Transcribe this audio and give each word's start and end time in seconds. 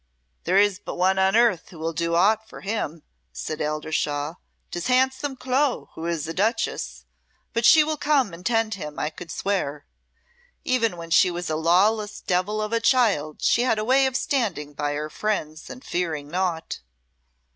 "There 0.45 0.57
is 0.57 0.79
but 0.79 0.95
one 0.95 1.19
on 1.19 1.35
earth 1.35 1.69
who 1.69 1.77
will 1.77 1.93
do 1.93 2.15
aught 2.15 2.49
for 2.49 2.61
him," 2.61 3.03
said 3.31 3.61
Eldershawe. 3.61 4.37
"'Tis 4.71 4.87
handsome 4.87 5.35
Clo, 5.35 5.91
who 5.93 6.07
is 6.07 6.27
a 6.27 6.33
duchess; 6.33 7.05
but 7.53 7.65
she 7.65 7.83
will 7.83 7.97
come 7.97 8.33
and 8.33 8.43
tend 8.43 8.73
him, 8.73 8.97
I 8.97 9.11
could 9.11 9.29
swear. 9.29 9.85
Even 10.65 10.97
when 10.97 11.11
she 11.11 11.29
was 11.29 11.51
a 11.51 11.55
lawless 11.55 12.19
devil 12.19 12.63
of 12.63 12.73
a 12.73 12.79
child 12.79 13.43
she 13.43 13.61
had 13.61 13.77
a 13.77 13.85
way 13.85 14.07
of 14.07 14.15
standing 14.17 14.73
by 14.73 14.95
her 14.95 15.11
friends 15.11 15.69
and 15.69 15.83
fearing 15.85 16.29
naught." 16.31 16.79